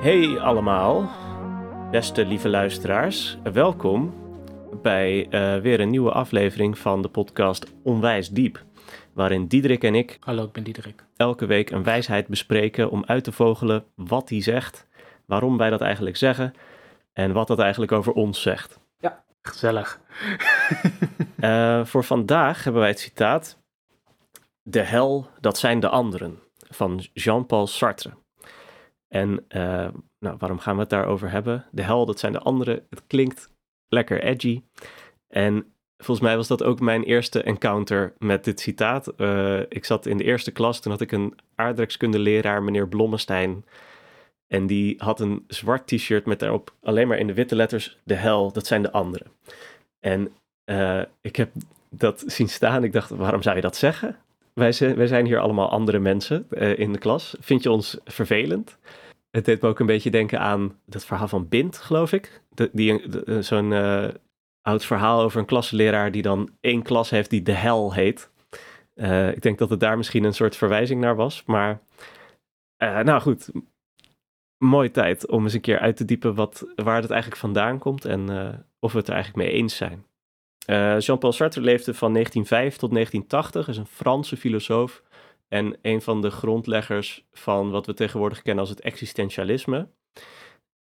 [0.00, 1.10] Hey allemaal,
[1.90, 4.14] beste lieve luisteraars, welkom
[4.82, 8.64] bij uh, weer een nieuwe aflevering van de podcast Onwijs Diep.
[9.12, 13.24] Waarin Diederik en ik, hallo ik ben Diederik, elke week een wijsheid bespreken om uit
[13.24, 14.88] te vogelen wat die zegt,
[15.26, 16.54] waarom wij dat eigenlijk zeggen
[17.12, 18.80] en wat dat eigenlijk over ons zegt.
[18.98, 20.00] Ja, gezellig.
[21.40, 23.58] uh, voor vandaag hebben wij het citaat
[24.62, 26.38] De hel, dat zijn de anderen
[26.68, 28.10] van Jean-Paul Sartre.
[29.14, 29.88] En uh,
[30.18, 31.64] nou, waarom gaan we het daarover hebben?
[31.70, 32.86] De hel, dat zijn de anderen.
[32.90, 33.48] Het klinkt
[33.88, 34.62] lekker edgy.
[35.28, 39.12] En volgens mij was dat ook mijn eerste encounter met dit citaat.
[39.16, 43.64] Uh, ik zat in de eerste klas, toen had ik een aardrijkskundeleraar, meneer Blommestein.
[44.46, 48.14] En die had een zwart t-shirt met daarop alleen maar in de witte letters de
[48.14, 49.26] hel, dat zijn de anderen.
[49.98, 50.34] En
[50.70, 51.50] uh, ik heb
[51.90, 52.84] dat zien staan.
[52.84, 54.16] Ik dacht, waarom zou je dat zeggen?
[54.60, 57.36] Wij zijn, wij zijn hier allemaal andere mensen uh, in de klas.
[57.40, 58.78] Vind je ons vervelend?
[59.30, 62.42] Het deed me ook een beetje denken aan dat verhaal van Bind, geloof ik.
[62.72, 63.02] Die,
[63.42, 64.08] zo'n uh,
[64.62, 68.30] oud verhaal over een klasseleraar die dan één klas heeft die de hel heet.
[69.34, 71.44] Ik denk dat het daar misschien een soort verwijzing naar was.
[71.46, 71.80] Maar
[72.78, 73.50] nou goed,
[74.58, 78.04] mooie tijd om eens een keer uit te diepen wat, waar het eigenlijk vandaan komt
[78.04, 78.28] en
[78.78, 80.04] of we het er eigenlijk mee eens zijn.
[80.66, 85.02] Uh, Jean-Paul Sartre leefde van 1905 tot 1980, is een Franse filosoof
[85.48, 89.88] en een van de grondleggers van wat we tegenwoordig kennen als het existentialisme.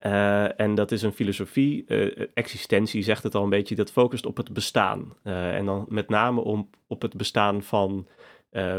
[0.06, 4.26] Uh, en dat is een filosofie, uh, existentie zegt het al een beetje, dat focust
[4.26, 5.16] op het bestaan.
[5.22, 8.08] en dan met name om, op het bestaan van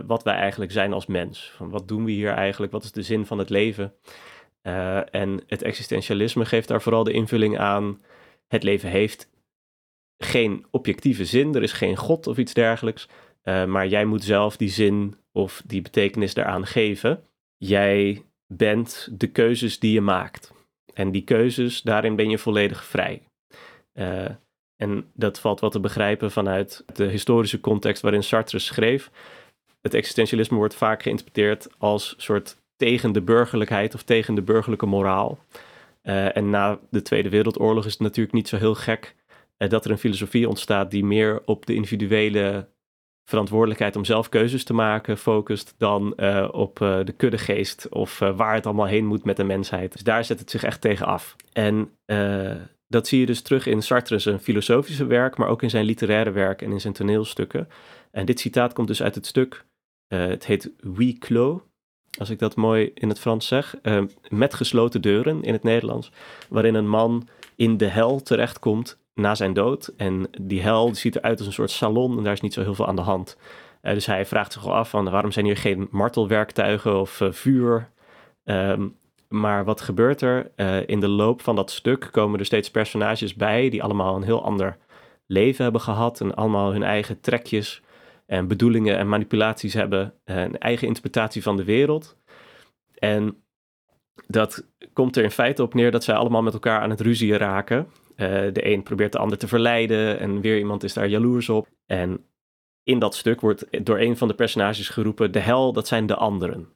[0.05, 1.53] wat wij eigenlijk zijn als mens.
[1.55, 3.93] Van wat doen we hier eigenlijk, wat is de zin van het leven?
[5.11, 8.01] en het existentialisme geeft daar vooral de invulling aan,
[8.47, 9.29] het leven heeft
[10.25, 13.07] geen objectieve zin, er is geen God of iets dergelijks.
[13.43, 17.23] Uh, maar jij moet zelf die zin of die betekenis daaraan geven.
[17.57, 20.53] Jij bent de keuzes die je maakt.
[20.93, 23.21] En die keuzes, daarin ben je volledig vrij.
[23.93, 24.29] Uh,
[24.75, 29.11] en dat valt wat te begrijpen vanuit de historische context waarin Sartre schreef.
[29.81, 35.39] Het existentialisme wordt vaak geïnterpreteerd als soort tegen de burgerlijkheid of tegen de burgerlijke moraal.
[36.03, 39.15] Uh, en na de Tweede Wereldoorlog is het natuurlijk niet zo heel gek
[39.69, 42.69] dat er een filosofie ontstaat die meer op de individuele
[43.25, 48.53] verantwoordelijkheid om zelf keuzes te maken focust dan uh, op uh, de kuddegeest of waar
[48.53, 49.91] het allemaal heen moet met de mensheid.
[49.91, 51.35] Dus daar zet het zich echt tegen af.
[51.53, 51.89] En
[52.87, 56.61] dat zie je dus terug in Sartre's filosofische werk, maar ook in zijn literaire werk
[56.61, 57.67] en in zijn toneelstukken.
[58.11, 59.65] En dit citaat komt dus uit het stuk,
[60.07, 61.59] het heet We Clos,
[62.19, 63.75] als ik dat mooi in het Frans zeg,
[64.29, 66.11] met gesloten deuren in het Nederlands,
[66.49, 69.93] waarin een man in de hel terechtkomt na zijn dood.
[69.97, 72.75] En die hel ziet eruit als een soort salon en daar is niet zo heel
[72.75, 73.37] veel aan de hand.
[73.81, 77.31] Uh, dus hij vraagt zich al af van waarom zijn hier geen martelwerktuigen of uh,
[77.31, 77.89] vuur.
[78.43, 80.51] Um, maar wat gebeurt er?
[80.55, 84.23] Uh, in de loop van dat stuk komen er steeds personages bij die allemaal een
[84.23, 84.77] heel ander
[85.25, 87.81] leven hebben gehad en allemaal hun eigen trekjes
[88.25, 92.17] en bedoelingen en manipulaties hebben, een eigen interpretatie van de wereld.
[92.93, 93.43] En
[94.27, 97.37] dat komt er in feite op neer dat zij allemaal met elkaar aan het ruzien
[97.37, 97.87] raken.
[98.21, 101.67] Uh, de een probeert de ander te verleiden en weer iemand is daar jaloers op.
[101.85, 102.25] En
[102.83, 106.15] in dat stuk wordt door een van de personages geroepen: de hel, dat zijn de
[106.15, 106.73] anderen.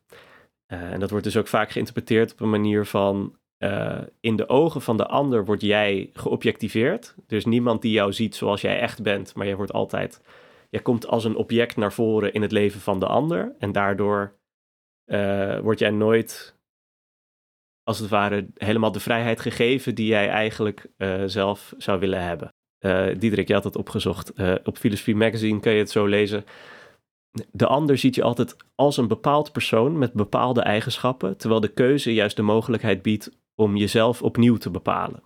[0.73, 4.49] Uh, en dat wordt dus ook vaak geïnterpreteerd op een manier van: uh, in de
[4.49, 7.15] ogen van de ander word jij geobjectiveerd.
[7.27, 10.21] Er is niemand die jou ziet zoals jij echt bent, maar jij wordt altijd.
[10.69, 13.55] Jij komt als een object naar voren in het leven van de ander.
[13.59, 14.35] En daardoor
[15.61, 16.54] word jij nooit
[17.85, 22.53] als het ware helemaal de vrijheid gegeven die jij eigenlijk uh, zelf zou willen hebben.
[22.79, 24.39] Uh, Diederik, je had het opgezocht.
[24.39, 26.45] Uh, op Philosophy Magazine kan je het zo lezen.
[27.51, 32.13] De ander ziet je altijd als een bepaald persoon met bepaalde eigenschappen, terwijl de keuze
[32.13, 35.23] juist de mogelijkheid biedt om jezelf opnieuw te bepalen.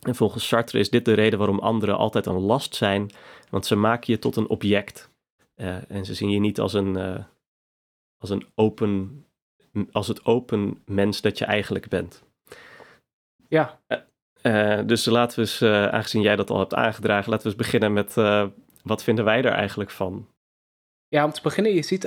[0.00, 3.10] En volgens Sartre is dit de reden waarom anderen altijd een last zijn,
[3.50, 5.10] want ze maken je tot een object.
[5.88, 7.24] en ze zien je niet als een,
[8.18, 9.25] als een open
[9.92, 12.22] als het open mens dat je eigenlijk bent.
[13.48, 13.80] Ja.
[14.42, 17.62] Uh, dus laten we eens, uh, aangezien jij dat al hebt aangedragen, laten we eens
[17.62, 18.46] beginnen met uh,
[18.82, 20.28] wat vinden wij er eigenlijk van?
[21.08, 22.02] Ja, om te beginnen, je ziet,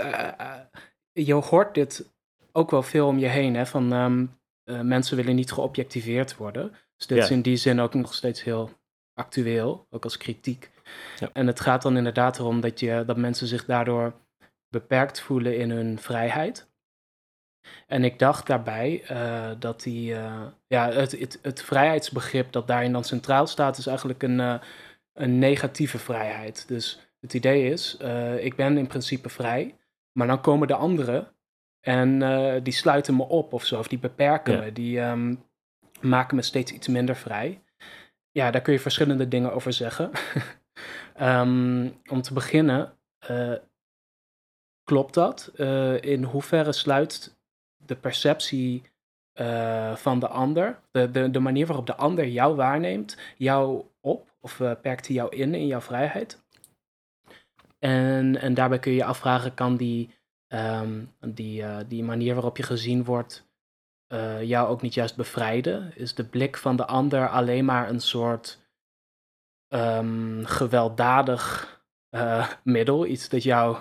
[1.12, 2.10] je hoort dit
[2.52, 4.40] ook wel veel om je heen, hè, van um,
[4.88, 6.72] mensen willen niet geobjectiveerd worden.
[6.98, 7.24] Dus dit ja.
[7.24, 8.70] is in die zin ook nog steeds heel
[9.14, 10.72] actueel, ook als kritiek.
[11.20, 11.30] Ja.
[11.34, 14.14] En het gaat dan inderdaad erom dat, je, dat mensen zich daardoor
[14.70, 16.69] beperkt voelen in hun vrijheid.
[17.88, 22.92] En ik dacht daarbij uh, dat die, uh, ja, het, het, het, vrijheidsbegrip dat daarin
[22.92, 24.60] dan centraal staat, is eigenlijk een, uh,
[25.14, 26.68] een negatieve vrijheid.
[26.68, 27.98] Dus het idee is,
[28.40, 29.76] ik ben in principe vrij,
[30.12, 31.28] maar dan komen de anderen
[31.80, 32.20] en
[32.64, 34.60] die sluiten me op of zo, of die beperken ja.
[34.60, 34.72] me.
[34.72, 35.44] Die, um,
[36.02, 37.64] maken me steeds iets minder vrij.
[38.32, 40.12] Ja, daar kun je verschillende dingen over zeggen.
[41.14, 42.98] Ehm, om te beginnen,
[44.84, 45.52] klopt dat?
[46.02, 47.39] In hoeverre sluit
[47.90, 48.84] de perceptie
[49.42, 54.30] uh, van de ander, de, de, de manier waarop de ander jou waarneemt, jou op
[54.42, 56.44] of perkt hij jou in in jouw vrijheid?
[57.80, 60.10] En, en daarbij kun je je afvragen, kan die,
[60.48, 63.48] um, die, die manier waarop je gezien wordt
[64.42, 65.92] jou ook niet juist bevrijden?
[65.96, 68.60] Is de blik van de ander alleen maar een soort
[69.68, 71.74] um, gewelddadig
[72.64, 73.06] middel?
[73.06, 73.78] Iets dat jou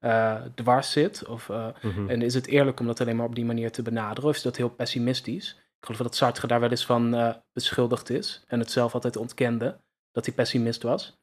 [0.00, 1.26] uh, dwars zit?
[1.26, 2.08] Of, mm-hmm.
[2.10, 4.30] En is het eerlijk om dat alleen maar op die manier te benaderen?
[4.30, 5.50] Of is dat heel pessimistisch?
[5.80, 9.80] Ik geloof dat Sartre daar wel eens van beschuldigd is en het zelf altijd ontkende
[10.12, 11.18] dat hij pessimist was.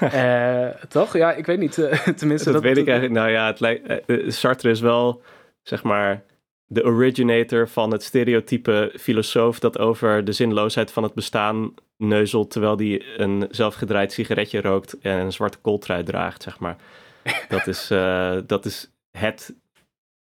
[0.88, 1.16] toch?
[1.16, 1.74] Ja, ik weet niet.
[2.16, 3.18] tenminste, dat, dat weet ik eigenlijk.
[3.18, 4.04] Nou ja, het lijkt,
[4.34, 5.22] Sartre is wel,
[5.62, 6.24] zeg maar,
[6.66, 12.76] de originator van het stereotype filosoof dat over de zinloosheid van het bestaan neuzelt terwijl
[12.76, 16.76] die een zelfgedraaid sigaretje rookt en een zwarte kooltrui draagt, zeg maar.
[17.48, 19.54] Dat is, uh, dat is het,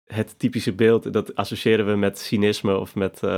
[0.05, 1.13] het typische beeld.
[1.13, 3.31] Dat associëren we met cynisme of met uh,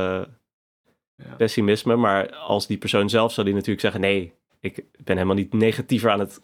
[1.14, 1.34] ja.
[1.36, 1.96] pessimisme.
[1.96, 6.10] Maar als die persoon zelf zou die natuurlijk zeggen: nee, ik ben helemaal niet negatiever
[6.10, 6.40] aan het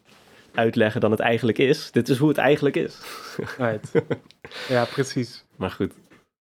[0.54, 1.90] uitleggen dan het eigenlijk is.
[1.90, 3.00] Dit is hoe het eigenlijk is.
[3.58, 3.92] Right.
[4.68, 5.44] Ja, precies.
[5.56, 5.92] Maar goed.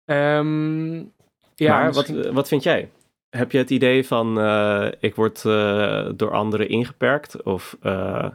[0.05, 1.13] Um,
[1.55, 2.89] ja, maar wat, wat vind jij?
[3.29, 7.43] Heb je het idee van uh, ik word uh, door anderen ingeperkt?
[7.43, 8.27] Of, uh,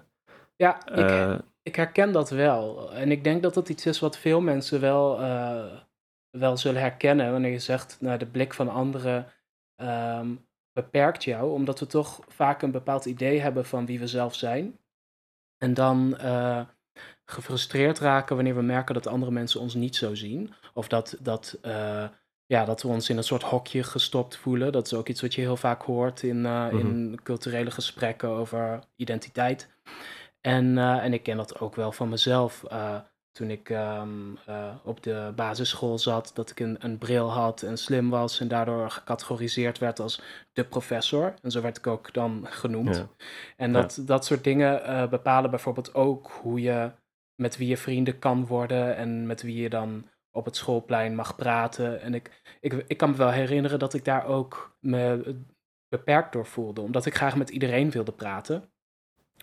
[0.57, 2.93] ja, ik, ik, herken dat wel.
[2.93, 5.19] En ik denk dat dat iets is wat veel mensen wel,
[6.31, 9.27] wel zullen herkennen wanneer je zegt, nou, de blik van anderen
[9.77, 14.35] um, beperkt jou, omdat we toch vaak een bepaald idee hebben van wie we zelf
[14.35, 14.79] zijn.
[15.59, 16.17] En dan
[17.31, 20.55] gefrustreerd raken wanneer we merken dat andere mensen ons niet zo zien.
[20.75, 22.05] Of dat, dat, uh,
[22.47, 24.73] ja, dat we ons in een soort hokje gestopt voelen.
[24.73, 26.79] Dat is ook iets wat je heel vaak hoort in, uh, mm -hmm.
[26.79, 29.69] in culturele gesprekken over identiteit.
[30.41, 32.65] En, uh, en ik ken dat ook wel van mezelf.
[33.33, 34.39] toen ik um,
[34.85, 38.91] op de basisschool zat, dat ik een, een bril had en slim was en daardoor
[38.91, 40.23] gecategoriseerd werd als
[40.53, 41.35] de professor.
[41.43, 42.97] En zo werd ik ook dan genoemd.
[42.97, 43.09] Ja.
[43.57, 44.03] En dat, ja.
[44.03, 46.91] dat soort dingen bepalen bijvoorbeeld ook hoe je
[47.41, 51.37] met wie je vrienden kan worden en met wie je dan op het schoolplein mag
[51.37, 52.01] praten.
[52.01, 55.37] En ik, ik, ik kan me wel herinneren dat ik daar ook me
[55.89, 58.73] beperkt door voelde, omdat ik graag met iedereen wilde praten.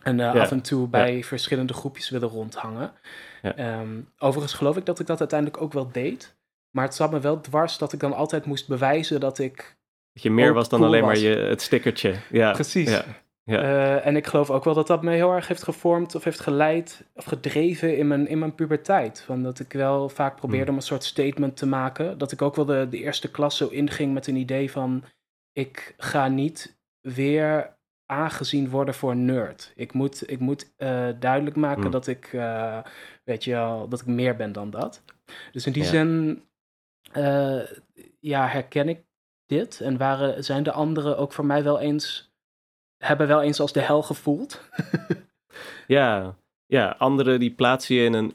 [0.03, 1.23] En uh, af en toe bij ja.
[1.23, 2.91] verschillende groepjes willen rondhangen.
[3.41, 3.79] Ja.
[3.79, 6.35] Um, overigens geloof ik dat ik dat uiteindelijk ook wel deed.
[6.71, 9.77] Maar het zat me wel dwars dat ik dan altijd moest bewijzen dat ik.
[10.13, 11.21] Dat je meer was dan cool alleen was.
[11.21, 12.15] maar je, het stickertje.
[12.29, 12.51] Ja.
[12.51, 12.89] Precies.
[12.89, 13.05] Ja.
[13.45, 16.39] Uh, en ik geloof ook wel dat dat me heel erg heeft gevormd of heeft
[16.39, 19.21] geleid of gedreven in mijn, in mijn puberteit.
[19.25, 20.71] Van dat ik wel vaak probeerde hmm.
[20.73, 22.17] om een soort statement te maken.
[22.17, 25.03] Dat ik ook wel de, de eerste klas zo inging met een idee van:
[25.53, 27.76] ik ga niet weer
[28.07, 29.71] aangezien worden voor nerd.
[29.75, 31.91] Ik moet, ik moet uh, duidelijk maken hmm.
[31.91, 32.79] dat ik, uh,
[33.23, 35.03] weet je wel, dat ik meer ben dan dat.
[35.51, 35.89] Dus in die ja.
[35.89, 36.43] zin,
[38.19, 39.03] ja, herken ik
[39.45, 39.81] dit.
[39.81, 42.27] En waren, zijn de anderen ook voor mij wel eens
[42.97, 44.69] hebben wel eens als de hel gevoeld.
[45.87, 48.33] ja, ja, anderen die plaatsen je in een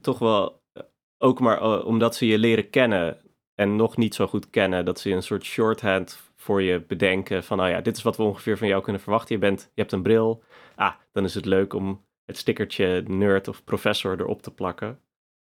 [0.00, 0.82] toch wel, eh,
[1.18, 3.20] ook maar omdat ze je leren kennen
[3.54, 7.56] en nog niet zo goed kennen, dat ze een soort shorthand voor je bedenken van,
[7.56, 9.34] nou ja, dit is wat we ongeveer van jou kunnen verwachten.
[9.34, 10.42] Je, bent, je hebt een bril,
[10.74, 15.00] ah, dan is het leuk om het stickertje nerd of professor erop te plakken.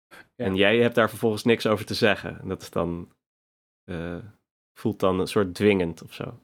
[0.08, 0.44] Ja.
[0.44, 2.40] En jij hebt daar vervolgens niks over te zeggen.
[2.40, 3.12] En dat is dan,
[3.90, 4.24] uh,
[4.78, 6.40] voelt dan een soort dwingend of zo.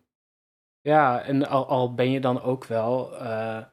[0.80, 3.64] Ja, en al, al ben je dan ook wel, uh,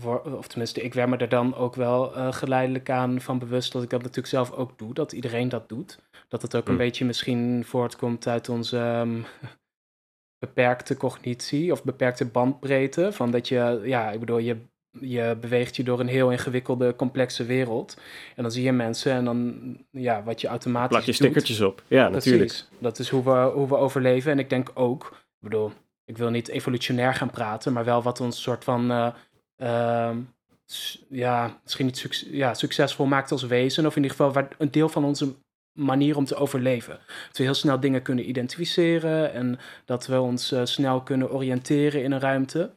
[0.00, 3.72] voor, of tenminste, ik werd me er dan ook wel uh, geleidelijk aan van bewust
[3.72, 6.00] dat ik dat natuurlijk zelf ook doe, dat iedereen dat doet.
[6.28, 6.78] Dat het ook een hm.
[6.78, 9.24] beetje misschien voortkomt uit onze um,
[10.42, 13.12] beperkte cognitie of beperkte bandbreedte.
[13.12, 14.56] Van dat je, ja, ik bedoel, je,
[15.00, 17.96] je beweegt je door een heel ingewikkelde, complexe wereld.
[18.36, 21.82] En dan zie je mensen en dan, ja, wat je automatisch Plak je stickertjes op,
[21.88, 22.30] ja, Precies.
[22.32, 22.64] natuurlijk.
[22.78, 24.32] Dat is hoe we, hoe we overleven.
[24.32, 25.72] En ik denk ook, ik bedoel,
[26.04, 29.08] ik wil niet evolutionair gaan praten, maar wel wat ons soort van, uh,
[29.56, 30.16] uh,
[31.08, 34.88] ja, misschien niet suc ja, succesvol maakt als wezen, of in ieder geval een deel
[34.88, 35.34] van onze
[35.72, 36.98] manier om te overleven.
[37.26, 42.02] Dat we heel snel dingen kunnen identificeren en dat we ons uh, snel kunnen oriënteren
[42.02, 42.70] in een ruimte.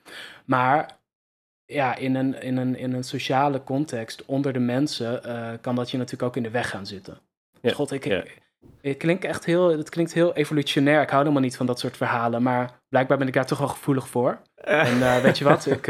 [0.45, 0.97] Maar
[1.65, 5.91] ja, in een, in een, in een sociale context onder de mensen uh, kan dat
[5.91, 7.17] je natuurlijk ook in de weg gaan zitten.
[7.61, 8.23] Ja, God, ik, ja.
[8.81, 11.01] Het klinkt echt heel, het klinkt heel evolutionair.
[11.01, 12.43] Ik hou helemaal niet van dat soort verhalen.
[12.43, 14.41] Maar blijkbaar ben ik daar toch wel gevoelig voor.
[14.55, 15.65] En uh, weet je wat?
[15.77, 15.87] Ik,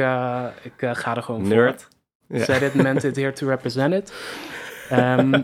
[0.62, 1.82] ik ga er gewoon Nerd.
[1.82, 1.94] voor.
[2.38, 2.44] Ja.
[2.44, 4.14] Said it, meant it, here to represent it.
[4.90, 5.32] Ehm,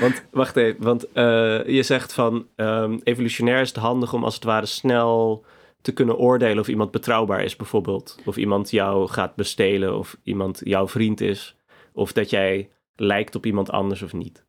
[0.00, 4.34] want wacht even, want eh, je zegt van ehm, evolutionair is het handig om als
[4.34, 5.44] het ware snel
[5.80, 8.18] te kunnen oordelen of iemand betrouwbaar is, bijvoorbeeld.
[8.24, 11.56] Of iemand jou gaat bestelen, of iemand jouw vriend is,
[11.92, 14.44] of dat jij lijkt op iemand anders of niet.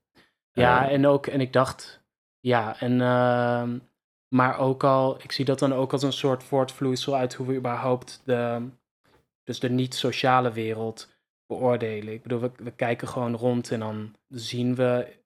[0.51, 2.03] Ja, Eh, en ook, en ik dacht,
[2.39, 3.77] ja, en, ehm,
[4.27, 7.55] maar ook al, ik zie dat dan ook als een soort voortvloeisel uit hoe we
[7.55, 8.67] überhaupt de,
[9.43, 11.12] dus de niet-sociale wereld
[11.53, 12.13] beoordelen.
[12.13, 15.22] Ik bedoel, we, we kijken gewoon rond en dan zien we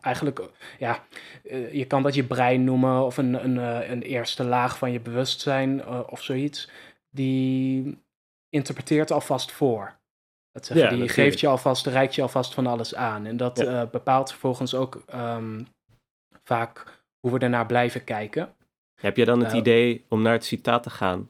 [0.00, 0.40] eigenlijk,
[0.78, 1.04] ja,
[1.44, 4.92] eh, je kan dat je brein noemen of een, een, eh, een eerste laag van
[4.92, 6.70] je bewustzijn eh, of zoiets.
[7.10, 7.98] Die
[8.48, 9.94] interpreteert alvast voor.
[10.52, 11.28] Dat zeggen, Ja, die natuurlijk.
[11.28, 13.26] geeft je alvast, reikt je alvast van alles aan.
[13.26, 13.86] En dat Ja.
[13.86, 15.62] bepaalt vervolgens ook ehm,
[16.44, 18.54] vaak hoe we ernaar blijven kijken.
[19.00, 21.28] Heb je dan het idee, om naar het citaat te gaan,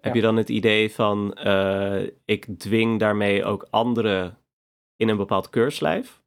[0.00, 4.38] heb je dan het idee van eh, ik dwing daarmee ook anderen
[4.96, 6.22] in een bepaald keurslijf?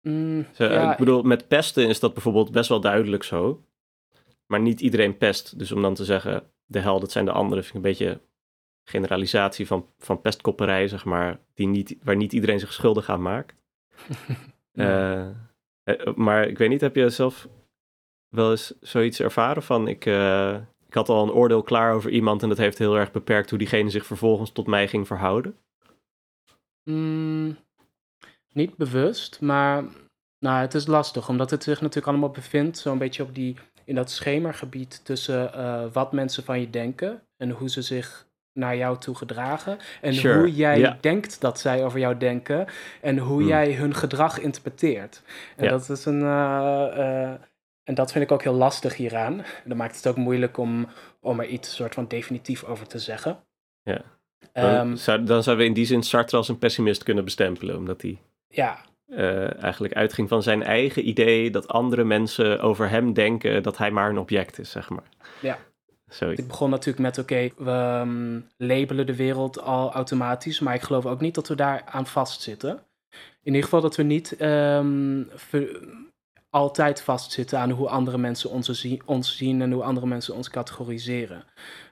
[0.00, 3.64] Mm, Zo, ja, ik bedoel, met pesten is dat bijvoorbeeld best wel duidelijk zo.
[4.46, 5.58] Maar niet iedereen pest.
[5.58, 8.20] Dus om dan te zeggen, de hel, dat zijn de anderen, vind ik een beetje
[8.84, 13.54] generalisatie van, van pestkopperij, zeg maar, die niet, waar niet iedereen zich schuldig aan maakt.
[14.74, 15.28] Eh,
[15.82, 17.48] eh, maar ik weet niet, heb je zelf
[18.28, 20.56] wel eens zoiets ervaren van, ik, eh,
[20.94, 23.58] ik had al een oordeel klaar over iemand en dat heeft heel erg beperkt hoe
[23.58, 25.56] diegene zich vervolgens tot mij ging verhouden?
[26.90, 27.56] Mm,
[28.52, 29.84] niet bewust, maar
[30.38, 33.94] nou, het is lastig, omdat het zich natuurlijk allemaal bevindt, zo'n beetje op die, in
[33.94, 38.98] dat schemergebied tussen eh, wat mensen van je denken en hoe ze zich naar jou
[38.98, 39.78] toe gedragen.
[40.00, 42.66] En Sure, hoe jij denkt dat zij over jou denken
[43.00, 43.48] en hoe Hmm.
[43.48, 45.22] jij hun gedrag interpreteert.
[45.56, 46.22] En dat is een.
[46.22, 47.40] eh, eh,
[47.84, 49.44] en dat vind ik ook heel lastig hieraan.
[49.64, 50.88] Dat maakt het ook moeilijk om,
[51.20, 53.38] om er iets soort van definitief over te zeggen.
[53.82, 54.00] Ja.
[54.52, 57.76] Ehm, Dan, zou, dan zouden we in die zin Sartre als een pessimist kunnen bestempelen,
[57.76, 63.12] omdat hij ja, eh, eigenlijk uitging van zijn eigen idee dat andere mensen over hem
[63.12, 65.08] denken dat hij maar een object is, zeg maar.
[65.40, 65.58] Ja.
[66.08, 66.40] Zoiets.
[66.40, 71.06] Ik begon natuurlijk met, oké, we ehm, labelen de wereld al automatisch, maar ik geloof
[71.06, 72.70] ook niet dat we daar aan vastzitten.
[73.42, 75.80] In ieder geval dat we niet ehm, ver-
[76.54, 81.44] altijd vastzitten aan hoe andere mensen ons, ons zien en hoe andere mensen ons categoriseren.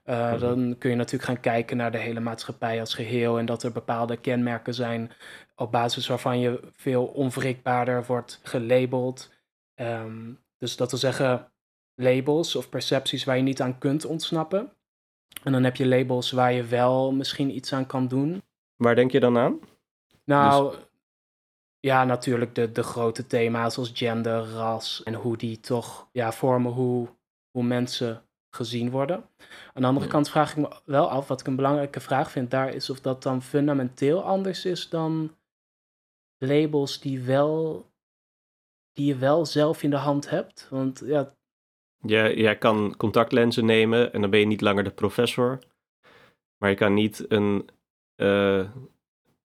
[0.04, 0.40] Uh, Mhm.
[0.40, 3.72] Dan kun je natuurlijk gaan kijken naar de hele maatschappij als geheel en dat er
[3.72, 5.10] bepaalde kenmerken zijn
[5.56, 9.30] op basis waarvan je veel onwrikbaarder wordt gelabeld.
[9.74, 11.52] Ehm, dus dat wil zeggen,
[11.94, 14.72] labels of percepties waar je niet aan kunt ontsnappen.
[15.42, 18.42] En dan heb je labels waar je wel misschien iets aan kan doen.
[18.76, 19.58] Waar denk je dan aan?
[20.24, 20.74] Nou,
[21.82, 26.72] ja, natuurlijk de, de grote thema's als gender, ras en hoe die toch ja, vormen
[26.72, 27.08] hoe,
[27.50, 28.22] hoe mensen
[28.54, 29.16] gezien worden.
[29.72, 30.12] Aan de andere Ja.
[30.12, 33.00] kant vraag ik me wel af, wat ik een belangrijke vraag vind daar, is of
[33.00, 35.36] dat dan fundamenteel anders is dan
[36.38, 37.86] labels die, wel,
[38.92, 40.66] die je wel zelf in de hand hebt.
[40.70, 41.34] Want ja,
[42.06, 45.58] Je, jij kan contactlenzen nemen en dan ben je niet langer de professor.
[46.58, 47.68] Maar je kan niet een,
[48.14, 48.58] eh,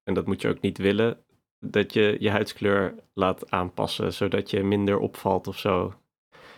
[0.03, 1.25] en dat moet je ook niet willen,
[1.59, 5.93] dat je je huidskleur laat aanpassen, zodat je minder opvalt of zo.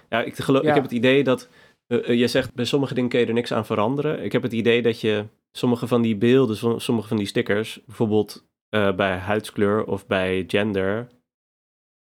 [0.09, 0.67] Ja, ik, geloof, Ja.
[0.69, 1.49] ik heb het idee dat,
[1.87, 4.23] eh, eh, je zegt bij sommige dingen kun je er niks aan veranderen.
[4.23, 7.79] Ik heb het idee dat je sommige van die beelden, som- sommige van die stickers,
[7.85, 11.07] bijvoorbeeld eh, bij huidskleur of bij gender,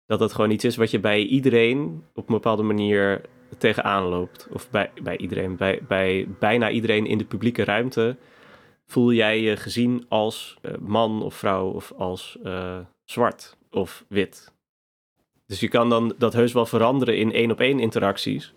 [0.05, 3.21] dat dat gewoon iets is wat je bij iedereen op een bepaalde manier
[3.57, 4.47] tegenaan loopt.
[4.51, 8.17] Of bij, bij iedereen, bij, bij bijna iedereen in de publieke ruimte
[8.85, 14.53] voel jij je gezien als eh, man of vrouw of als eh, zwart of wit.
[15.45, 18.53] Dus je kan dan dat heus wel veranderen in één op één interacties.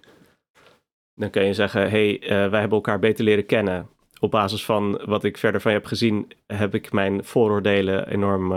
[1.14, 3.88] Dan kan je zeggen, hey, eh, wij hebben elkaar beter leren kennen.
[4.20, 8.52] Op basis van wat ik verder van je heb gezien, heb ik mijn vooroordelen enorm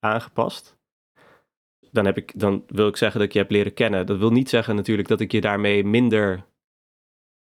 [0.00, 0.76] aangepast.
[1.90, 4.06] Dan, heb ik, dan wil ik zeggen dat ik je heb leren kennen.
[4.06, 6.44] Dat wil niet zeggen natuurlijk dat ik je daarmee minder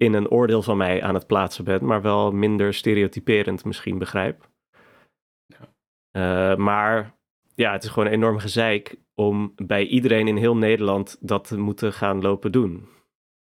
[0.02, 4.50] in een oordeel van mij aan het plaatsen ben, maar wel minder stereotyperend misschien begrijp.
[6.12, 7.16] Eh, maar
[7.56, 11.58] ja, het is gewoon een enorm gezeik om bij iedereen in heel Nederland dat te
[11.58, 12.88] moeten gaan lopen doen.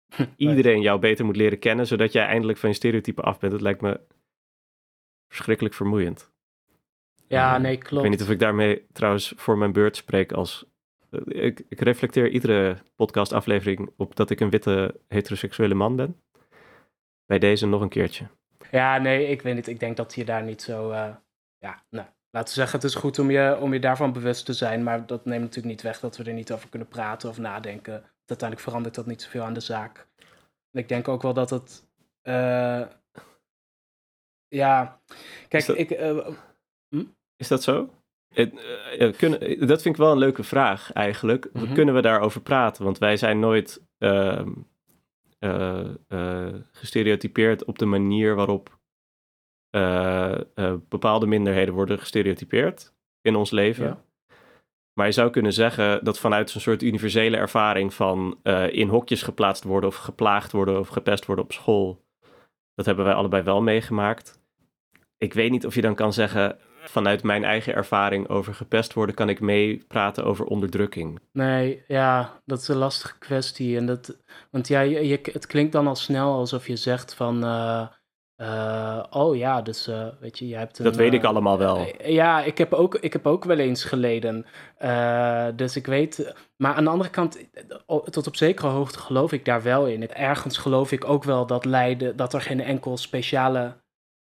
[0.37, 3.53] Iedereen jou beter moet leren kennen, zodat jij eindelijk van je stereotype af bent.
[3.53, 4.01] Dat lijkt me
[5.29, 6.33] verschrikkelijk vermoeiend.
[7.27, 8.03] ja Eh, nee, Ik klopt.
[8.03, 10.65] weet niet of ik daarmee trouwens voor mijn beurt spreek als...
[11.11, 16.19] eh, Ik, ik reflecteer iedere podcastaflevering op dat ik een witte heteroseksuele man ben.
[17.27, 18.27] Bij deze nog een keertje.
[18.71, 19.67] Ja, nee, ik weet niet.
[19.69, 20.91] Ik denk dat je daar niet zo.
[20.91, 21.15] eh,
[21.59, 24.53] ja, nou, laten we zeggen, het is goed om je, om je daarvan bewust te
[24.53, 24.83] zijn.
[24.83, 27.93] Maar dat neemt natuurlijk niet weg dat we er niet over kunnen praten of nadenken.
[28.27, 30.09] Uiteindelijk verandert dat niet zoveel aan de zaak.
[30.71, 31.87] En ik denk ook wel dat het.
[32.23, 32.83] eh,
[34.49, 35.01] ja,
[35.49, 35.91] kijk, Is dat- ik.
[35.91, 36.29] eh,
[37.37, 37.91] Is dat zo?
[39.17, 41.49] kunnen, dat vind ik wel een leuke vraag eigenlijk.
[41.53, 41.75] Mhm.
[41.75, 42.85] Kunnen we daarover praten?
[42.85, 44.47] Want wij zijn nooit ehm, eh, eh,
[46.73, 48.79] gestereotypeerd op de manier waarop
[49.75, 53.87] eh, eh, bepaalde minderheden worden gestereotypeerd in ons leven.
[53.87, 54.05] Ja.
[54.93, 59.23] Maar je zou kunnen zeggen dat vanuit zo'n soort universele ervaring van eh, in hokjes
[59.23, 62.05] geplaatst worden of geplaagd worden of gepest worden op school,
[62.75, 64.43] dat hebben wij allebei wel meegemaakt.
[65.19, 69.15] Ik weet niet of je dan kan zeggen, vanuit mijn eigen ervaring over gepest worden,
[69.15, 71.21] kan ik meepraten over onderdrukking.
[71.33, 73.77] Nee, ja, dat is een lastige kwestie.
[73.77, 74.17] En dat,
[74.51, 77.87] want ja, je, je- het klinkt dan al snel alsof je zegt van, eh,
[78.37, 80.85] eh, oh ja, dus eh, weet je, jij hebt een...
[80.85, 81.87] Dat weet ik allemaal wel.
[82.05, 84.47] Ja, ik heb ook, ik heb ook wel eens geleden.
[85.57, 86.35] Dus ik weet.
[86.57, 87.39] Maar aan de andere kant,
[88.11, 90.09] tot op zekere hoogte geloof ik daar wel in.
[90.13, 93.83] Ergens geloof ik ook wel dat lijden, dat er geen enkel speciale.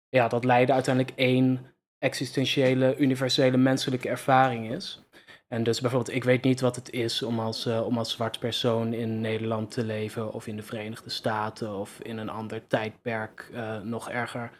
[0.08, 1.69] Ja, dat lijden uiteindelijk één
[2.00, 5.04] existentiële, universele menselijke ervaring is.
[5.50, 8.38] En dus bijvoorbeeld, ik weet niet wat het is om als, eh, om als zwart
[8.38, 13.50] persoon in Nederland te leven, of in de Verenigde Staten, of in een ander tijdperk,
[13.52, 14.50] eh, nog erger.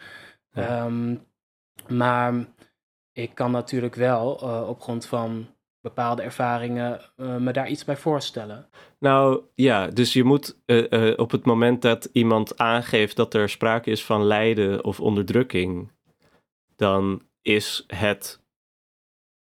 [0.53, 0.67] Ja.
[0.67, 1.17] Ehm,
[1.89, 2.35] maar
[3.13, 5.47] ik kan natuurlijk wel eh, op grond van
[5.81, 8.69] bepaalde ervaringen me daar iets bij voorstellen.
[8.99, 10.57] Nou ja, dus je moet
[11.17, 15.93] op het moment dat iemand aangeeft dat er sprake is van lijden of onderdrukking,
[16.77, 17.23] dan
[17.55, 18.41] is het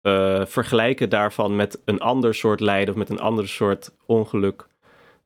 [0.01, 4.67] eh, vergelijken daarvan met een ander soort lijden of met een ander soort ongeluk.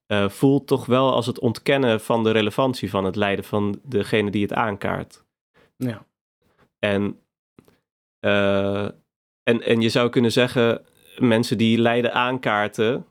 [0.06, 4.32] eh, voelt toch wel als het ontkennen van de relevantie van het lijden van degene
[4.32, 5.24] die het aankaart.
[5.76, 6.06] Ja.
[6.80, 7.20] En,
[8.20, 8.86] eh,
[9.44, 10.86] en, en je zou kunnen zeggen,
[11.18, 13.06] mensen die lijden aankaarten,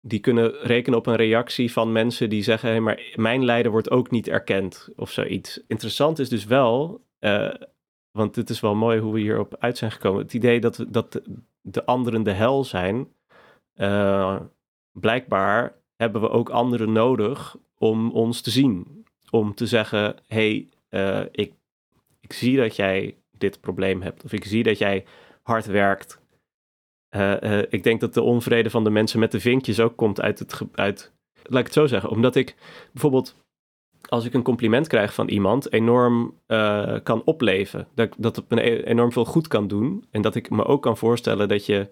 [0.00, 3.90] die kunnen rekenen op een reactie van mensen die zeggen, hey, maar mijn lijden wordt
[3.90, 5.60] ook niet erkend of zoiets.
[5.66, 7.04] Interessant is dus wel,
[8.16, 10.90] want dit is wel mooi hoe we hierop uit zijn gekomen, het idee dat, we-
[10.90, 11.22] dat de,
[11.60, 13.08] de anderen de hel zijn,
[13.74, 14.40] eh,
[14.92, 19.04] blijkbaar hebben we ook anderen nodig om ons te zien.
[19.30, 21.52] Om te zeggen, hey, eh, ik,
[22.20, 24.24] ik zie dat jij dit probleem hebt.
[24.24, 25.04] Of ik zie dat jij
[25.42, 26.20] hard werkt.
[27.08, 30.38] Eh, ik denk dat de onvrede van de mensen met de vinkjes ook komt uit
[30.38, 30.60] het...
[30.74, 32.10] Uit, laat ik het zo zeggen.
[32.10, 32.56] Omdat ik
[32.92, 33.45] bijvoorbeeld,
[34.08, 37.88] als ik een compliment krijg van iemand, enorm eh, kan opleven.
[37.94, 40.04] Dat, dat het me e- enorm veel goed kan doen.
[40.10, 41.88] En dat ik me ook kan voorstellen dat je...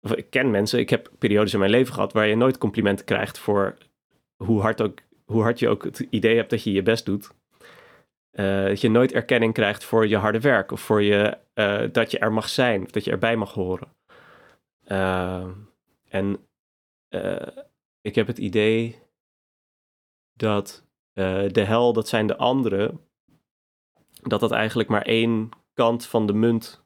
[0.00, 3.04] Of ik ken mensen, ik heb periodes in mijn leven gehad waar je nooit complimenten
[3.04, 3.76] krijgt voor
[4.36, 7.30] hoe hard, ook, hoe hard je ook het idee hebt dat je je best doet.
[8.34, 12.10] Eh, dat je nooit erkenning krijgt voor je harde werk of voor je, eh, dat
[12.10, 13.88] je er mag zijn of dat je erbij mag horen.
[14.84, 15.48] Eh,
[16.08, 16.46] en
[18.00, 18.98] ik heb het idee
[20.32, 20.83] dat
[21.14, 23.00] eh, de hel, dat zijn de anderen,
[24.22, 26.82] dat dat eigenlijk maar één kant van de munt,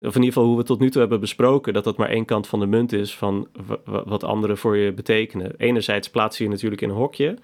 [0.00, 2.08] of in ieder geval hoe we het tot nu toe hebben besproken, dat dat maar
[2.08, 5.56] één kant van de munt is van wa- wa- wat anderen voor je betekenen.
[5.56, 7.38] Enerzijds plaats je je natuurlijk in een hokje.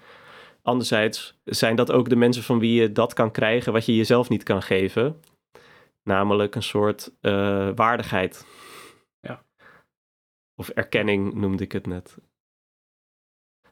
[0.61, 4.29] Anderzijds zijn dat ook de mensen van wie je dat kan krijgen wat je jezelf
[4.29, 5.21] niet kan geven.
[6.03, 8.45] Namelijk een soort eh, waardigheid.
[9.19, 9.43] Ja.
[10.55, 12.17] Of erkenning noemde ik het net.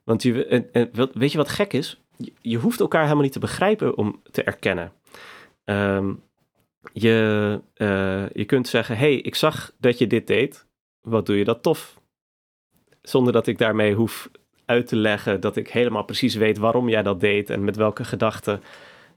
[0.08, 2.02] Want je, en, weet je wat gek is?
[2.17, 4.91] Je, je hoeft elkaar helemaal niet te begrijpen om te erkennen.
[5.63, 6.13] Ehm,
[6.93, 10.67] je, eh, je kunt zeggen, hey, ik zag dat je dit deed.
[11.02, 12.00] Wat doe je dat tof?
[13.02, 14.30] Zonder dat ik daarmee hoef
[14.65, 18.04] uit te leggen dat ik helemaal precies weet waarom jij dat deed en met welke
[18.04, 18.62] gedachten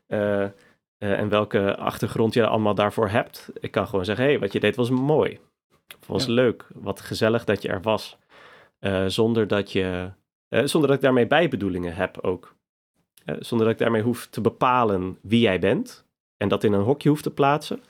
[0.06, 0.50] eh, eh,
[0.98, 3.50] en welke achtergrond je allemaal daarvoor hebt.
[3.60, 5.38] Ik kan gewoon zeggen, hé, hey, wat je deed was mooi.
[6.00, 6.32] Of was Ja.
[6.32, 6.66] leuk.
[6.74, 8.18] Wat gezellig dat je er was.
[9.06, 10.10] Zonder dat je,
[10.50, 12.54] eh, zonder dat ik daarmee bijbedoelingen heb ook.
[13.24, 16.82] Eh, zonder dat ik daarmee hoef te bepalen wie jij bent en dat in een
[16.82, 17.82] hokje hoef te plaatsen.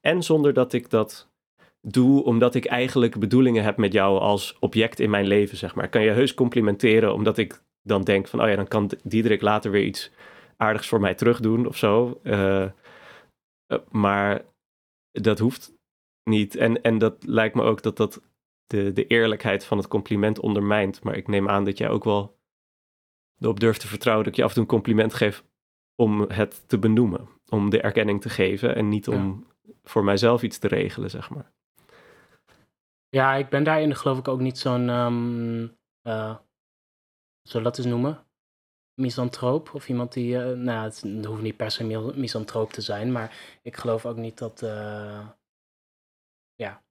[0.00, 1.28] En zonder dat ik dat
[1.80, 5.84] doe omdat ik eigenlijk bedoelingen heb met jou als object in mijn leven, zeg maar.
[5.84, 9.40] Ik kan je heus complimenteren omdat ik dan denk van, oh ja, dan kan Diederik
[9.40, 10.10] later weer iets
[10.56, 12.20] aardigs voor mij terugdoen of zo.
[12.22, 12.66] Eh,
[13.90, 14.44] maar
[15.10, 15.72] dat hoeft
[16.24, 16.56] niet.
[16.56, 18.22] En, en dat lijkt me ook dat dat
[18.68, 21.02] de, de eerlijkheid van het compliment ondermijnt.
[21.02, 22.38] Maar ik neem aan dat jij ook wel
[23.38, 25.44] erop durft te vertrouwen dat ik je af en toe een compliment geef
[25.94, 27.28] om het te benoemen.
[27.48, 29.46] Om de erkenning te geven en niet om
[29.82, 31.52] voor mijzelf iets te regelen, zeg maar.
[33.08, 35.68] Ja, ik ben daarin geloof ik ook niet zo'n, ehm
[36.02, 36.36] eh,
[37.42, 38.26] zullen dat eens noemen?
[38.94, 42.80] Misantroop of iemand die, eh, nou, het, het hoeft niet per se mi- misantroop te
[42.80, 45.28] zijn, maar ik geloof ook niet dat, eh,
[46.54, 46.82] ja.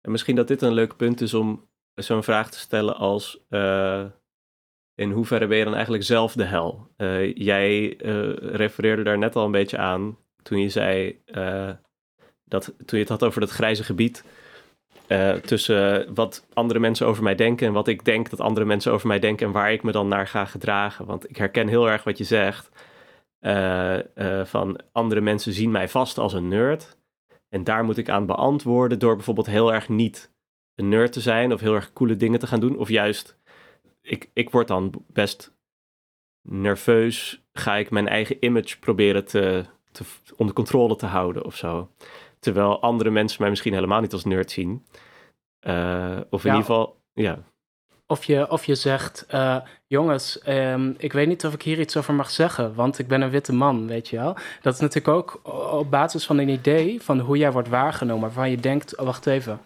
[0.00, 1.68] En misschien dat dit een leuk punt is om
[2.02, 3.44] zo'n vraag te stellen als...
[3.48, 4.04] eh,
[4.94, 6.88] in hoeverre ben je dan eigenlijk zelf de hel?
[6.96, 11.20] Eh, jij eh, refereerde daar net al een beetje aan toen je zei...
[12.44, 14.24] dat, toen je het had over dat grijze gebied.
[15.42, 19.06] tussen wat andere mensen over mij denken en wat ik denk dat andere mensen over
[19.06, 21.06] mij denken en waar ik me dan naar ga gedragen.
[21.06, 22.70] Want ik herken heel erg wat je zegt.
[24.44, 26.97] van andere mensen zien mij vast als een nerd.
[27.48, 30.32] En daar moet ik aan beantwoorden door bijvoorbeeld heel erg niet
[30.74, 32.78] een nerd te zijn of heel erg coole dingen te gaan doen.
[32.78, 33.38] Of juist,
[34.02, 35.56] ik, ik word dan best
[36.42, 37.44] nerveus.
[37.52, 40.02] Ga ik mijn eigen image proberen te, te,
[40.36, 41.90] onder controle te houden of zo.
[42.38, 44.86] Terwijl andere mensen mij misschien helemaal niet als nerd zien.
[45.58, 46.56] Eh, of in Ja.
[46.56, 47.42] ieder geval, ja.
[48.10, 51.96] Of je, of je zegt, eh, jongens, ehm, ik weet niet of ik hier iets
[51.96, 54.36] over mag zeggen, want ik ben een witte man, weet je wel.
[54.62, 55.40] Dat is natuurlijk ook
[55.72, 59.26] op basis van een idee van hoe jij wordt waargenomen, waarvan je denkt, oh, wacht
[59.26, 59.60] even,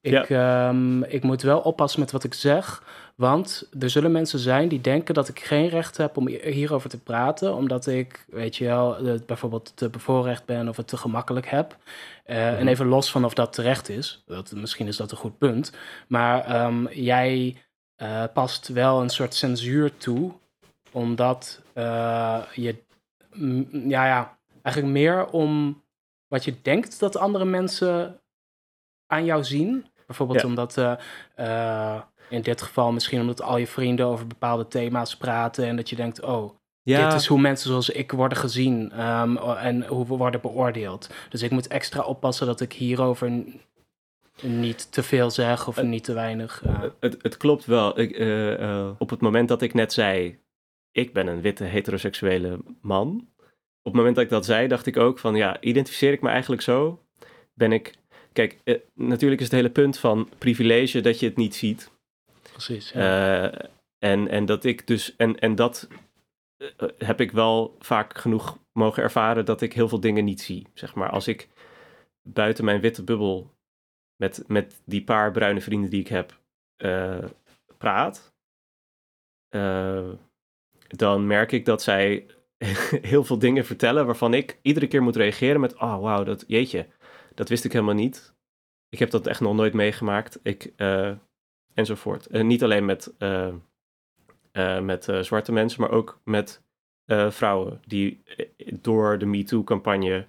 [0.00, 2.82] ik, ehm, ik moet wel oppassen met wat ik zeg,
[3.16, 6.90] want er zullen mensen zijn die denken dat ik geen recht heb om hi- hierover
[6.90, 10.96] te praten, omdat ik, weet je wel, eh, bijvoorbeeld te bevoorrecht ben of het te
[10.96, 11.76] gemakkelijk heb.
[12.24, 15.38] Eh, En even los van of dat terecht is, dat, misschien is dat een goed
[15.38, 15.72] punt,
[16.08, 17.56] maar ehm, jij
[18.00, 20.32] eh, past wel een soort censuur toe,
[20.92, 22.76] omdat eh, je,
[23.88, 25.82] ja, ja, eigenlijk meer om
[26.28, 28.20] wat je denkt dat andere mensen
[29.06, 29.86] aan jou zien.
[30.06, 30.46] Bijvoorbeeld Ja.
[30.46, 30.76] omdat,
[31.34, 35.90] eh, in dit geval misschien omdat al je vrienden over bepaalde thema's praten en dat
[35.90, 36.50] je denkt, oh,
[36.82, 41.10] dit is hoe mensen zoals ik worden gezien ehm, en hoe we worden beoordeeld.
[41.28, 43.44] Dus ik moet extra oppassen dat ik hierover
[44.42, 46.62] niet te veel zeg of niet te weinig.
[46.64, 46.82] eh.
[47.00, 48.00] Het, het klopt wel.
[48.00, 50.38] Ik, eh, eh, op het moment dat ik net zei,
[50.92, 53.28] ik ben een witte heteroseksuele man.
[53.82, 56.28] Op het moment dat ik dat zei, dacht ik ook van, ja, identificeer ik me
[56.28, 57.04] eigenlijk zo?
[57.54, 57.94] Ben ik,
[58.32, 61.90] kijk, eh, natuurlijk is het hele punt van privilege dat je het niet ziet.
[62.52, 62.90] Precies.
[62.90, 63.50] Ja.
[63.50, 65.88] Eh, en, en dat ik dus, en, en dat
[66.56, 70.66] eh, heb ik wel vaak genoeg mogen ervaren dat ik heel veel dingen niet zie.
[70.74, 71.48] Zeg maar, als ik
[72.22, 73.50] buiten mijn witte bubbel
[74.20, 76.40] met, met die paar bruine vrienden die ik heb
[76.76, 77.24] eh,
[77.78, 78.34] praat,
[79.48, 80.10] eh,
[80.88, 82.26] dan merk ik dat zij
[83.12, 86.86] heel veel dingen vertellen waarvan ik iedere keer moet reageren met, oh wauw, dat jeetje,
[87.34, 88.34] dat wist ik helemaal niet.
[88.88, 90.38] Ik heb dat echt nog nooit meegemaakt.
[90.42, 91.12] Ik, eh,
[91.74, 92.26] enzovoort.
[92.26, 93.14] En niet alleen met,
[94.82, 96.62] met zwarte mensen, maar ook met
[97.28, 98.22] vrouwen die
[98.80, 100.26] door de MeToo-campagne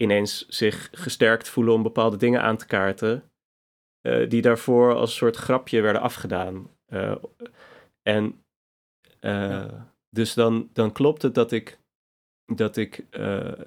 [0.00, 3.30] ineens zich gesterkt voelen om bepaalde dingen aan te kaarten,
[4.00, 6.70] eh, die daarvoor als een soort grapje werden afgedaan.
[6.86, 7.16] Eh,
[8.02, 8.44] en
[9.20, 11.78] eh, dus dan, dan klopt het dat ik,
[12.54, 13.06] dat ik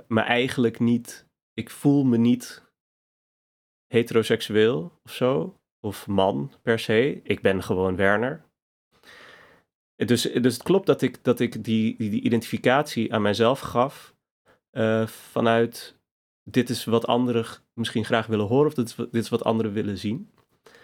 [0.08, 2.64] me eigenlijk niet, ik voel me niet
[3.88, 7.22] heteroseksueel of zo of man per se.
[7.24, 8.46] Ik ben gewoon Werner.
[9.96, 14.16] Dus, dus het klopt dat ik, dat ik die, die, die identificatie aan mijzelf gaf
[15.06, 16.02] vanuit
[16.44, 20.30] dit is wat anderen misschien graag willen horen of dit is, wat- anderen willen zien.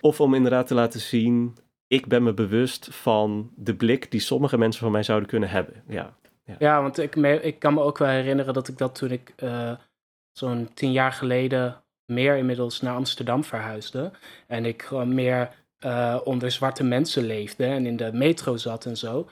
[0.02, 4.58] Of om inderdaad te laten zien, ik ben me bewust van de blik die sommige
[4.58, 5.84] mensen van mij zouden kunnen hebben.
[5.88, 6.18] Ja,
[6.60, 9.72] Ja, want ik, ik kan me ook wel herinneren dat ik dat toen ik eh,
[10.32, 14.12] zo'n tien jaar geleden meer inmiddels naar Amsterdam verhuisde.
[14.48, 18.98] En ik gewoon meer eh, onder zwarte mensen leefde en in de metro zat en
[18.98, 19.30] zo.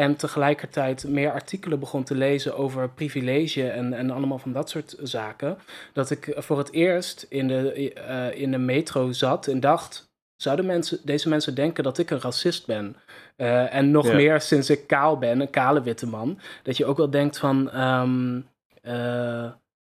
[0.00, 4.96] En tegelijkertijd meer artikelen begon te lezen over privilege en, en allemaal van dat soort
[5.02, 5.58] zaken.
[5.92, 10.66] Dat ik voor het eerst in de, eh, in de metro zat en dacht: zouden
[10.66, 12.96] mensen, deze mensen denken dat ik een racist ben?
[13.36, 16.38] Eh, en nog meer sinds ik kaal ben, een kale witte man.
[16.62, 17.70] Dat je ook wel denkt van.
[17.70, 18.40] ehm,
[18.82, 19.50] eh,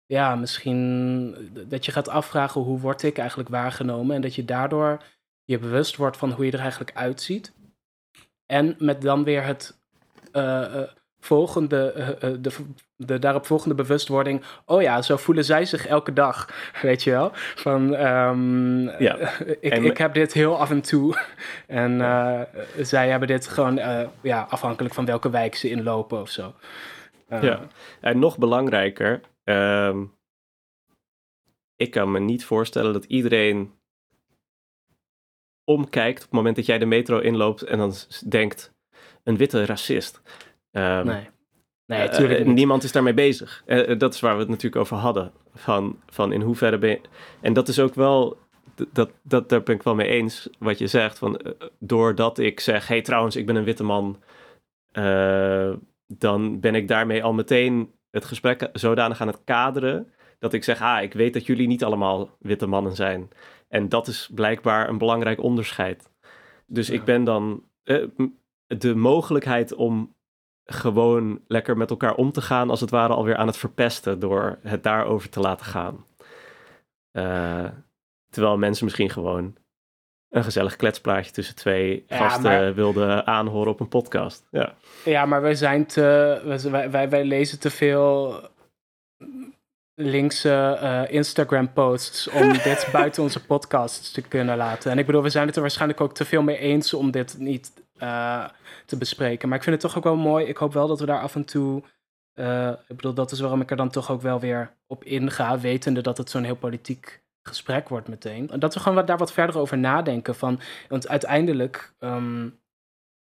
[0.06, 1.34] ja, misschien
[1.68, 4.16] dat je gaat afvragen hoe word ik eigenlijk waargenomen.
[4.16, 5.02] En dat je daardoor
[5.44, 7.52] je bewust wordt van hoe je er eigenlijk uitziet.
[8.46, 9.75] En met dan weer het
[11.20, 12.50] volgende, eh, eh, de,
[12.96, 14.42] de daarop volgende bewustwording.
[14.64, 16.50] Oh ja, zo voelen zij zich elke dag.
[16.82, 17.30] Weet je wel?
[17.34, 19.16] Van ehm, Ja.
[19.60, 21.14] ik, En- ik heb dit heel af en toe.
[21.66, 22.40] En eh,
[22.80, 26.54] zij hebben dit gewoon eh, ja, afhankelijk van welke wijk ze inlopen of zo.
[27.28, 27.60] Eh, Ja.
[28.00, 30.04] En nog belangrijker, ehm,
[31.76, 33.72] ik kan me niet voorstellen dat iedereen
[35.64, 37.92] omkijkt op het moment dat jij de metro inloopt en dan
[38.28, 38.74] denkt,
[39.26, 40.22] een witte racist.
[40.70, 41.28] Ehm, Nee.
[41.86, 42.54] Nee, eh, natuurlijk eh, niet.
[42.54, 43.62] niemand is daarmee bezig.
[43.66, 45.32] Eh, eh, dat is waar we het natuurlijk over hadden.
[45.54, 47.00] Van, van in hoeverre ben je...
[47.40, 48.38] En dat is ook wel...
[48.92, 51.18] Dat, dat, daar ben ik wel mee eens wat je zegt.
[51.18, 54.22] Van, eh, doordat ik zeg, hey trouwens, ik ben een witte man.
[54.92, 55.72] eh,
[56.06, 60.12] dan ben ik daarmee al meteen het gesprek zodanig aan het kaderen.
[60.38, 63.28] Dat ik zeg, ah, ik weet dat jullie niet allemaal witte mannen zijn.
[63.68, 66.10] En dat is blijkbaar een belangrijk onderscheid.
[66.66, 66.94] Dus Ja.
[66.94, 67.62] ik ben dan...
[68.66, 70.14] eh, de mogelijkheid om
[70.64, 74.58] gewoon lekker met elkaar om te gaan, als het ware alweer aan het verpesten door
[74.62, 76.04] het daarover te laten gaan.
[77.12, 77.64] Uh,
[78.30, 79.56] terwijl mensen misschien gewoon
[80.28, 84.46] een gezellig kletsplaatje tussen twee Ja, gasten maar- wilden aanhoren op een podcast.
[84.50, 84.74] Ja,
[85.04, 86.40] Ja, maar wij zijn te.
[86.70, 88.40] Wij, wij, wij lezen te veel
[89.94, 94.90] linkse eh, Instagram-posts om dit buiten onze podcasts te kunnen laten.
[94.90, 97.36] En ik bedoel, we zijn het er waarschijnlijk ook te veel mee eens om dit
[97.38, 97.84] niet eh,
[98.86, 99.48] te bespreken.
[99.48, 100.46] Maar ik vind het toch ook wel mooi.
[100.46, 101.82] Ik hoop wel dat we daar af en toe.
[102.34, 105.58] eh, ik bedoel, dat is waarom ik er dan toch ook wel weer op inga,
[105.58, 108.50] wetende dat het zo'n heel politiek gesprek wordt meteen.
[108.50, 110.34] En dat we gewoon wat, daar wat verder over nadenken.
[110.34, 112.48] Van, want uiteindelijk ehm,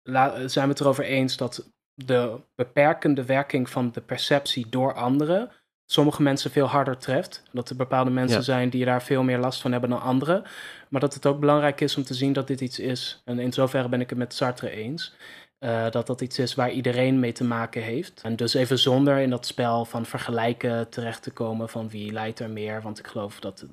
[0.03, 5.51] la- zijn we het erover eens dat de beperkende werking van de perceptie door anderen
[5.87, 7.43] sommige mensen veel harder treft.
[7.53, 8.45] Dat er bepaalde mensen Ja.
[8.45, 10.45] zijn die daar veel meer last van hebben dan anderen.
[10.93, 13.23] Maar dat het ook belangrijk is om te zien dat dit iets is.
[13.25, 15.15] En in zoverre ben ik het met Sartre eens.
[15.59, 18.21] eh, dat dat iets is waar iedereen mee te maken heeft.
[18.23, 22.39] En dus even zonder in dat spel van vergelijken terecht te komen van wie leidt
[22.39, 22.83] er meer.
[22.83, 23.67] Want ik geloof dat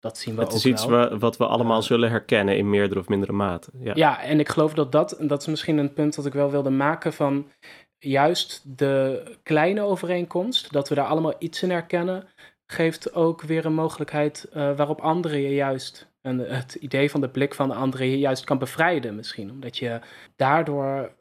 [0.00, 1.08] dat zien we het ook is iets wel.
[1.08, 3.70] wa- wat we allemaal zullen herkennen in meerdere of mindere mate.
[3.80, 6.32] Ja, Ja, en ik geloof dat dat, en dat is misschien een punt dat ik
[6.32, 7.50] wel wilde maken van
[7.98, 12.28] juist de kleine overeenkomst, dat we daar allemaal iets in herkennen,
[12.66, 17.28] geeft ook weer een mogelijkheid eh, waarop anderen je juist, en het idee van de
[17.28, 19.50] blik van de anderen je juist kan bevrijden misschien.
[19.50, 20.00] Omdat je
[20.36, 21.14] daardoor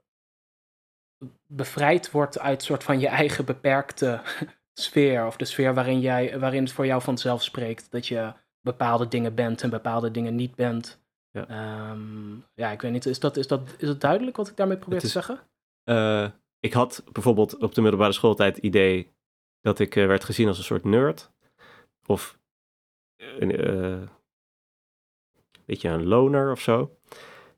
[1.48, 4.22] bevrijd wordt uit soort van je eigen beperkte
[4.74, 9.08] sfeer, of de sfeer waarin, jij, waarin het voor jou vanzelf spreekt dat je bepaalde
[9.08, 11.04] dingen bent en bepaalde dingen niet bent.
[11.32, 11.48] Ja.
[11.48, 14.78] Ehm, ja, ik weet niet, is, dat, is, dat, is het duidelijk wat ik daarmee
[14.78, 15.40] probeer te zeggen?
[15.84, 19.14] Eh, ik had bijvoorbeeld op de middelbare schooltijd het idee
[19.62, 21.32] dat ik eh, werd gezien als een soort nerd.
[22.06, 22.40] Of
[23.18, 24.10] een eh,
[25.66, 26.90] beetje een loner of zo.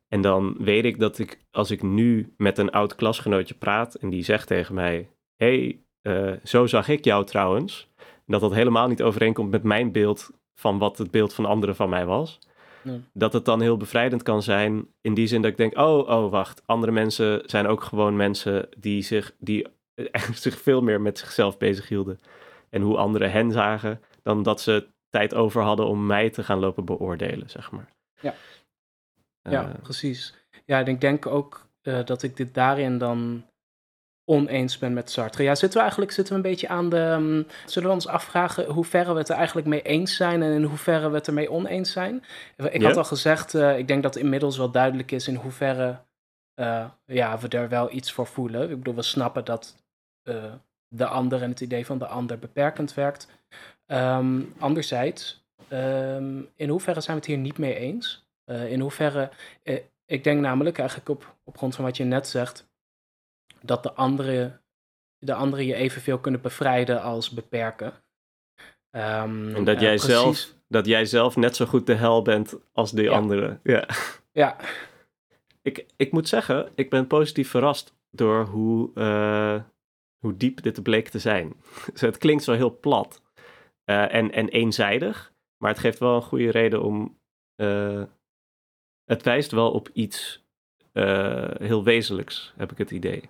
[0.08, 4.10] En dan weet ik dat ik, als ik nu met een oud klasgenootje praat en
[4.10, 7.88] die zegt tegen mij: hey, eh, zo zag ik jou trouwens.
[8.26, 11.88] Dat dat helemaal niet overeenkomt met mijn beeld van wat het beeld van anderen van
[11.88, 12.38] mij was.
[13.12, 16.30] Dat het dan heel bevrijdend kan zijn in die zin dat ik denk: oh, oh,
[16.30, 16.62] wacht.
[16.66, 19.66] Andere mensen zijn ook gewoon mensen die zich, die
[20.34, 22.18] zich veel meer met zichzelf bezighielden.
[22.70, 26.58] En hoe anderen hen zagen, dan dat ze tijd over hadden om mij te gaan
[26.58, 27.96] lopen beoordelen, zeg maar.
[28.20, 28.34] Ja.
[29.42, 30.34] Eh, Ja, precies.
[30.64, 33.46] Ja, en ik denk ook eh, dat ik dit daarin dan
[34.24, 35.42] oneens ben met Sartre.
[35.42, 36.96] Ja, zitten we eigenlijk zitten we een beetje aan de...
[37.00, 40.52] ehm, zullen we ons afvragen hoe verre we het er eigenlijk mee eens zijn en
[40.52, 42.24] in hoeverre we het ermee oneens zijn?
[42.56, 42.86] Ik Ja.
[42.86, 46.06] had al gezegd, eh, ik denk dat inmiddels wel duidelijk is in hoeverre
[46.54, 48.70] eh, ja, we er wel iets voor voelen.
[48.70, 49.76] Ik bedoel, we snappen dat
[50.22, 50.52] eh,
[50.88, 53.28] de ander en het idee van de ander beperkend werkt.
[53.86, 55.37] Ehm, anderzijds,
[55.68, 58.26] ehm, in hoeverre zijn we het hier niet mee eens?
[58.44, 59.30] Eh, in hoeverre,
[59.62, 62.68] eh, ik denk namelijk eigenlijk op, op grond van wat je net zegt,
[63.62, 64.60] dat de anderen
[65.20, 67.92] de andere je evenveel kunnen bevrijden als beperken.
[68.90, 72.56] Ehm, En dat jij, precies- zelf, dat jij zelf net zo goed de hel bent
[72.72, 73.10] als die Ja.
[73.16, 73.60] anderen.
[73.62, 73.88] Ja.
[74.32, 74.56] Ja,
[75.62, 79.60] Ik, ik moet zeggen, ik ben positief verrast door hoe, eh,
[80.18, 81.52] hoe diep dit bleek te zijn.
[81.92, 83.22] Dus het klinkt zo heel plat
[83.84, 87.18] en, en eenzijdig, maar het geeft wel een goede reden om.
[87.54, 88.02] eh,
[89.04, 90.44] het wijst wel op iets
[90.92, 93.22] eh, heel wezenlijks, heb ik het idee.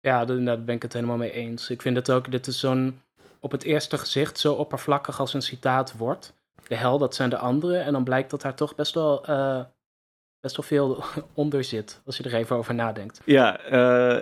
[0.00, 1.70] ja daar, ben ik het helemaal mee eens.
[1.70, 3.00] Ik vind het ook, dit is zo'n
[3.40, 6.34] op het eerste gezicht zo oppervlakkig als een citaat wordt.
[6.68, 7.84] De hel, dat zijn de anderen.
[7.84, 9.64] En dan blijkt dat daar toch best wel, eh,
[10.40, 11.04] best wel veel
[11.34, 13.20] onder zit, als je er even over nadenkt.
[13.24, 13.58] Ja,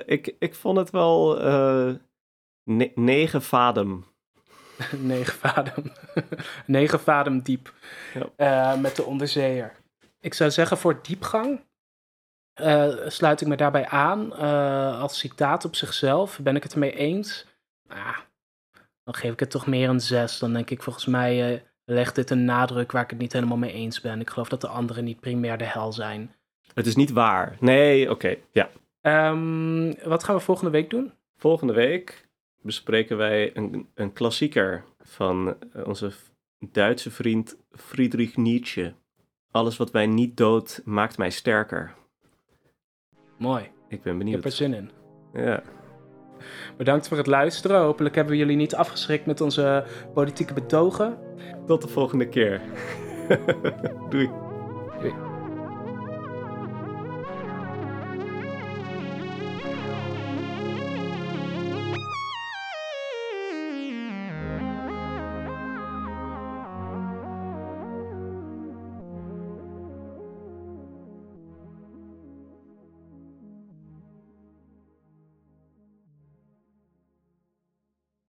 [0.06, 1.36] ik, ik vond het wel
[2.62, 4.06] ne- negen vadem.
[5.00, 5.92] Negen vadem.
[6.66, 7.72] Negen vadem diep.
[8.14, 8.72] Ja.
[8.72, 9.76] Eh, met de onderzeeër.
[10.20, 11.60] Ik zou zeggen, voor diepgang
[12.52, 14.36] eh, sluit ik me daarbij aan.
[14.36, 17.46] Eh, als citaat op zichzelf ben ik het ermee eens.
[17.88, 18.18] Ah,
[19.04, 20.38] dan geef ik het toch meer een zes.
[20.38, 23.72] Dan denk ik, volgens mij legt dit een nadruk waar ik het niet helemaal mee
[23.72, 24.20] eens ben.
[24.20, 26.34] Ik geloof dat de anderen niet primair de hel zijn.
[26.74, 27.56] Het is niet waar.
[27.60, 28.36] Nee, oké.
[28.52, 28.70] Ja.
[29.00, 31.12] Ehm, wat gaan we volgende week doen?
[31.36, 32.27] Volgende week
[32.62, 36.10] bespreken wij een, een klassieker van eh, onze
[36.58, 38.94] Duitse vriend Friedrich Nietzsche.
[39.50, 41.94] Alles wat mij niet doodt, maakt mij sterker.
[43.36, 44.52] Mooi, Ik ben ik heb er benieuwd.
[44.52, 44.90] zin in.
[45.32, 45.62] Ja.
[46.76, 47.80] Bedankt voor het luisteren.
[47.80, 51.18] Hopelijk hebben we jullie niet afgeschrikt met onze politieke betogen.
[51.66, 52.60] Tot de volgende keer.
[54.10, 54.30] Doei.
[55.00, 55.37] Doei.